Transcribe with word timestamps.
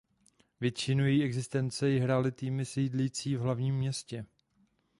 Většinu 0.61 1.05
její 1.07 1.23
existence 1.23 1.89
ji 1.89 1.99
hrály 1.99 2.31
týmy 2.31 2.65
sídlící 2.65 3.35
v 3.35 3.39
hlavním 3.41 3.75
městě. 3.75 4.25